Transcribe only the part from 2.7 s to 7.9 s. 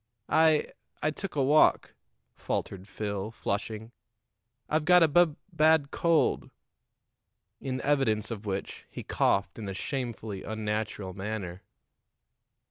Phil, flushing. "I've got a bub bad cold." In